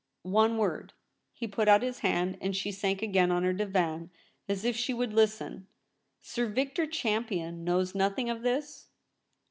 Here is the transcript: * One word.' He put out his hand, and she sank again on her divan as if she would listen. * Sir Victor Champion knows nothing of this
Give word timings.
* 0.11 0.21
One 0.23 0.57
word.' 0.57 0.93
He 1.31 1.45
put 1.47 1.67
out 1.67 1.83
his 1.83 1.99
hand, 1.99 2.39
and 2.41 2.55
she 2.55 2.71
sank 2.71 3.03
again 3.03 3.31
on 3.31 3.43
her 3.43 3.53
divan 3.53 4.09
as 4.49 4.65
if 4.65 4.75
she 4.75 4.95
would 4.95 5.13
listen. 5.13 5.67
* 5.95 5.97
Sir 6.23 6.47
Victor 6.47 6.87
Champion 6.87 7.63
knows 7.63 7.93
nothing 7.93 8.27
of 8.27 8.41
this 8.41 8.87